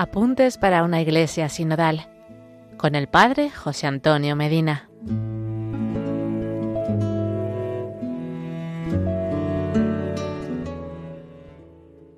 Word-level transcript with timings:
Apuntes 0.00 0.56
para 0.56 0.82
una 0.82 1.02
iglesia 1.02 1.50
sinodal 1.50 2.08
con 2.78 2.94
el 2.94 3.06
Padre 3.06 3.50
José 3.50 3.86
Antonio 3.86 4.34
Medina. 4.34 4.88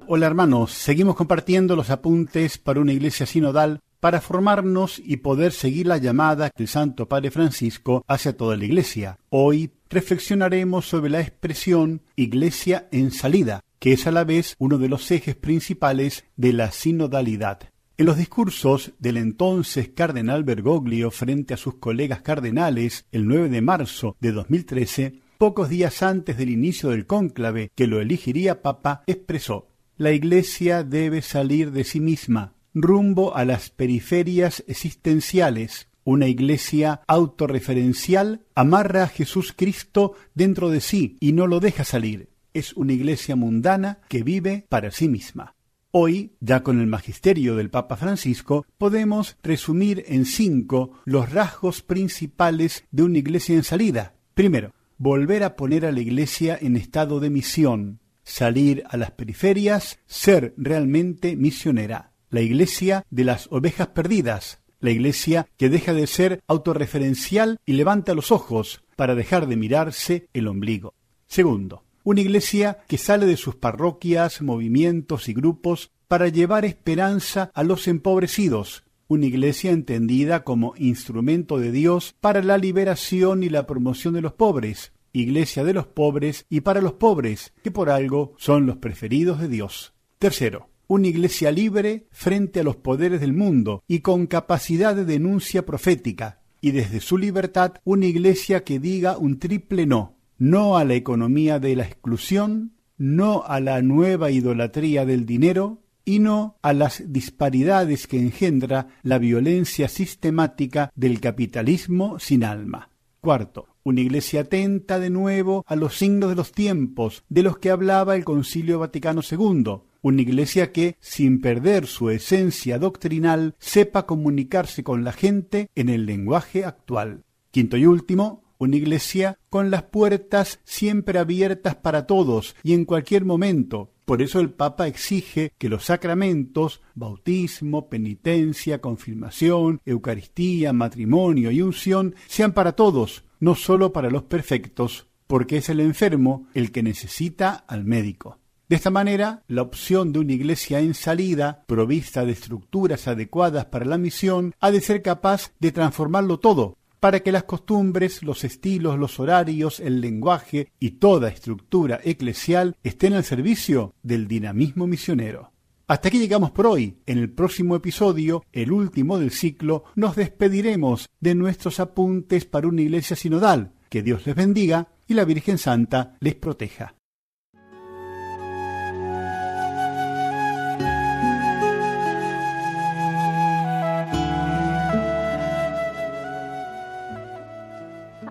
Hola 0.06 0.26
hermanos, 0.28 0.70
seguimos 0.70 1.16
compartiendo 1.16 1.74
los 1.74 1.90
apuntes 1.90 2.56
para 2.56 2.78
una 2.78 2.92
iglesia 2.92 3.26
sinodal 3.26 3.80
para 3.98 4.20
formarnos 4.20 5.02
y 5.04 5.16
poder 5.16 5.50
seguir 5.50 5.88
la 5.88 5.96
llamada 5.96 6.50
que 6.50 6.62
el 6.62 6.68
Santo 6.68 7.08
Padre 7.08 7.32
Francisco 7.32 8.04
hace 8.06 8.28
a 8.28 8.36
toda 8.36 8.56
la 8.56 8.64
iglesia. 8.64 9.18
Hoy 9.28 9.72
reflexionaremos 9.90 10.86
sobre 10.86 11.10
la 11.10 11.20
expresión 11.20 12.02
iglesia 12.14 12.86
en 12.92 13.10
salida, 13.10 13.62
que 13.80 13.92
es 13.92 14.06
a 14.06 14.12
la 14.12 14.22
vez 14.22 14.54
uno 14.60 14.78
de 14.78 14.88
los 14.88 15.10
ejes 15.10 15.34
principales 15.34 16.26
de 16.36 16.52
la 16.52 16.70
sinodalidad. 16.70 17.71
En 18.02 18.06
los 18.06 18.16
discursos 18.16 18.94
del 18.98 19.16
entonces 19.16 19.90
cardenal 19.90 20.42
Bergoglio 20.42 21.12
frente 21.12 21.54
a 21.54 21.56
sus 21.56 21.76
colegas 21.76 22.20
cardenales 22.20 23.06
el 23.12 23.28
9 23.28 23.48
de 23.48 23.60
marzo 23.60 24.16
de 24.18 24.32
2013, 24.32 25.20
pocos 25.38 25.68
días 25.68 26.02
antes 26.02 26.36
del 26.36 26.50
inicio 26.50 26.88
del 26.88 27.06
cónclave 27.06 27.70
que 27.76 27.86
lo 27.86 28.00
elegiría 28.00 28.60
papa, 28.60 29.04
expresó 29.06 29.68
La 29.98 30.10
Iglesia 30.10 30.82
debe 30.82 31.22
salir 31.22 31.70
de 31.70 31.84
sí 31.84 32.00
misma, 32.00 32.54
rumbo 32.74 33.36
a 33.36 33.44
las 33.44 33.70
periferias 33.70 34.64
existenciales. 34.66 35.86
Una 36.02 36.26
iglesia 36.26 37.02
autorreferencial 37.06 38.44
amarra 38.56 39.04
a 39.04 39.08
Jesús 39.08 39.54
Cristo 39.56 40.14
dentro 40.34 40.70
de 40.70 40.80
sí 40.80 41.18
y 41.20 41.34
no 41.34 41.46
lo 41.46 41.60
deja 41.60 41.84
salir. 41.84 42.30
Es 42.52 42.72
una 42.72 42.94
iglesia 42.94 43.36
mundana 43.36 44.00
que 44.08 44.24
vive 44.24 44.66
para 44.68 44.90
sí 44.90 45.06
misma. 45.06 45.54
Hoy, 45.94 46.32
ya 46.40 46.62
con 46.62 46.80
el 46.80 46.86
magisterio 46.86 47.54
del 47.54 47.68
Papa 47.68 47.98
Francisco, 47.98 48.64
podemos 48.78 49.36
resumir 49.42 50.04
en 50.08 50.24
cinco 50.24 50.92
los 51.04 51.30
rasgos 51.30 51.82
principales 51.82 52.86
de 52.90 53.02
una 53.02 53.18
iglesia 53.18 53.56
en 53.56 53.62
salida. 53.62 54.14
Primero, 54.32 54.72
volver 54.96 55.44
a 55.44 55.54
poner 55.54 55.84
a 55.84 55.92
la 55.92 56.00
iglesia 56.00 56.56
en 56.58 56.78
estado 56.78 57.20
de 57.20 57.28
misión, 57.28 58.00
salir 58.24 58.84
a 58.88 58.96
las 58.96 59.10
periferias, 59.10 59.98
ser 60.06 60.54
realmente 60.56 61.36
misionera. 61.36 62.12
La 62.30 62.40
iglesia 62.40 63.04
de 63.10 63.24
las 63.24 63.48
ovejas 63.50 63.88
perdidas, 63.88 64.62
la 64.80 64.92
iglesia 64.92 65.46
que 65.58 65.68
deja 65.68 65.92
de 65.92 66.06
ser 66.06 66.40
autorreferencial 66.46 67.58
y 67.66 67.74
levanta 67.74 68.14
los 68.14 68.32
ojos 68.32 68.82
para 68.96 69.14
dejar 69.14 69.46
de 69.46 69.56
mirarse 69.56 70.26
el 70.32 70.48
ombligo. 70.48 70.94
Segundo, 71.26 71.84
una 72.04 72.20
iglesia 72.20 72.78
que 72.88 72.98
sale 72.98 73.26
de 73.26 73.36
sus 73.36 73.54
parroquias, 73.54 74.42
movimientos 74.42 75.28
y 75.28 75.34
grupos 75.34 75.90
para 76.08 76.28
llevar 76.28 76.64
esperanza 76.64 77.50
a 77.54 77.62
los 77.62 77.88
empobrecidos, 77.88 78.84
una 79.08 79.26
iglesia 79.26 79.70
entendida 79.70 80.44
como 80.44 80.74
instrumento 80.76 81.58
de 81.58 81.72
Dios 81.72 82.14
para 82.20 82.42
la 82.42 82.58
liberación 82.58 83.42
y 83.42 83.48
la 83.48 83.66
promoción 83.66 84.14
de 84.14 84.22
los 84.22 84.32
pobres, 84.32 84.92
iglesia 85.12 85.64
de 85.64 85.74
los 85.74 85.86
pobres 85.86 86.46
y 86.48 86.62
para 86.62 86.80
los 86.80 86.94
pobres, 86.94 87.52
que 87.62 87.70
por 87.70 87.90
algo 87.90 88.34
son 88.38 88.66
los 88.66 88.78
preferidos 88.78 89.40
de 89.40 89.48
Dios. 89.48 89.92
Tercero, 90.18 90.68
una 90.86 91.08
iglesia 91.08 91.50
libre 91.50 92.06
frente 92.10 92.60
a 92.60 92.64
los 92.64 92.76
poderes 92.76 93.20
del 93.20 93.32
mundo 93.32 93.82
y 93.86 94.00
con 94.00 94.26
capacidad 94.26 94.94
de 94.94 95.04
denuncia 95.04 95.64
profética, 95.64 96.40
y 96.60 96.70
desde 96.70 97.00
su 97.00 97.18
libertad 97.18 97.74
una 97.84 98.06
iglesia 98.06 98.64
que 98.64 98.78
diga 98.78 99.18
un 99.18 99.38
triple 99.38 99.86
no, 99.86 100.16
no 100.42 100.76
a 100.76 100.84
la 100.84 100.94
economía 100.94 101.60
de 101.60 101.76
la 101.76 101.84
exclusión, 101.84 102.72
no 102.98 103.44
a 103.46 103.60
la 103.60 103.80
nueva 103.80 104.32
idolatría 104.32 105.06
del 105.06 105.24
dinero 105.24 105.84
y 106.04 106.18
no 106.18 106.58
a 106.62 106.72
las 106.72 107.04
disparidades 107.12 108.08
que 108.08 108.18
engendra 108.18 108.88
la 109.04 109.18
violencia 109.18 109.86
sistemática 109.86 110.90
del 110.96 111.20
capitalismo 111.20 112.18
sin 112.18 112.42
alma. 112.42 112.90
Cuarto, 113.20 113.68
una 113.84 114.00
iglesia 114.00 114.40
atenta 114.40 114.98
de 114.98 115.10
nuevo 115.10 115.64
a 115.64 115.76
los 115.76 115.96
signos 115.96 116.30
de 116.30 116.34
los 116.34 116.50
tiempos 116.50 117.22
de 117.28 117.44
los 117.44 117.58
que 117.58 117.70
hablaba 117.70 118.16
el 118.16 118.24
Concilio 118.24 118.80
Vaticano 118.80 119.20
II, 119.22 119.82
una 120.00 120.22
iglesia 120.22 120.72
que, 120.72 120.96
sin 120.98 121.40
perder 121.40 121.86
su 121.86 122.10
esencia 122.10 122.80
doctrinal, 122.80 123.54
sepa 123.60 124.06
comunicarse 124.06 124.82
con 124.82 125.04
la 125.04 125.12
gente 125.12 125.70
en 125.76 125.88
el 125.88 126.04
lenguaje 126.04 126.64
actual. 126.64 127.22
Quinto 127.52 127.76
y 127.76 127.86
último, 127.86 128.42
una 128.62 128.76
iglesia 128.76 129.38
con 129.50 129.70
las 129.70 129.84
puertas 129.84 130.60
siempre 130.64 131.18
abiertas 131.18 131.76
para 131.76 132.06
todos 132.06 132.56
y 132.62 132.74
en 132.74 132.84
cualquier 132.84 133.24
momento. 133.24 133.92
Por 134.04 134.20
eso 134.20 134.40
el 134.40 134.50
Papa 134.50 134.88
exige 134.88 135.52
que 135.58 135.68
los 135.68 135.84
sacramentos, 135.84 136.82
bautismo, 136.94 137.88
penitencia, 137.88 138.80
confirmación, 138.80 139.80
Eucaristía, 139.86 140.72
matrimonio 140.72 141.50
y 141.50 141.62
unción, 141.62 142.14
sean 142.26 142.52
para 142.52 142.72
todos, 142.72 143.24
no 143.40 143.54
sólo 143.54 143.92
para 143.92 144.10
los 144.10 144.24
perfectos, 144.24 145.06
porque 145.26 145.58
es 145.58 145.68
el 145.68 145.80
enfermo 145.80 146.46
el 146.52 146.72
que 146.72 146.82
necesita 146.82 147.54
al 147.54 147.84
médico. 147.84 148.38
De 148.68 148.76
esta 148.76 148.90
manera, 148.90 149.42
la 149.48 149.62
opción 149.62 150.12
de 150.12 150.18
una 150.20 150.32
iglesia 150.32 150.80
en 150.80 150.94
salida, 150.94 151.64
provista 151.66 152.24
de 152.24 152.32
estructuras 152.32 153.06
adecuadas 153.06 153.66
para 153.66 153.84
la 153.84 153.98
misión, 153.98 154.54
ha 154.60 154.70
de 154.70 154.80
ser 154.80 155.02
capaz 155.02 155.52
de 155.58 155.72
transformarlo 155.72 156.38
todo, 156.38 156.78
para 157.02 157.18
que 157.18 157.32
las 157.32 157.42
costumbres, 157.42 158.22
los 158.22 158.44
estilos, 158.44 158.96
los 158.96 159.18
horarios, 159.18 159.80
el 159.80 160.00
lenguaje 160.00 160.70
y 160.78 160.92
toda 160.92 161.30
estructura 161.30 161.98
eclesial 162.04 162.76
estén 162.84 163.14
al 163.14 163.24
servicio 163.24 163.92
del 164.04 164.28
dinamismo 164.28 164.86
misionero. 164.86 165.50
Hasta 165.88 166.06
aquí 166.06 166.20
llegamos 166.20 166.52
por 166.52 166.68
hoy. 166.68 166.98
En 167.06 167.18
el 167.18 167.28
próximo 167.28 167.74
episodio, 167.74 168.44
el 168.52 168.70
último 168.70 169.18
del 169.18 169.32
ciclo, 169.32 169.82
nos 169.96 170.14
despediremos 170.14 171.08
de 171.18 171.34
nuestros 171.34 171.80
apuntes 171.80 172.44
para 172.44 172.68
una 172.68 172.82
iglesia 172.82 173.16
sinodal. 173.16 173.72
Que 173.88 174.04
Dios 174.04 174.24
les 174.24 174.36
bendiga 174.36 174.92
y 175.08 175.14
la 175.14 175.24
Virgen 175.24 175.58
Santa 175.58 176.16
les 176.20 176.36
proteja. 176.36 176.94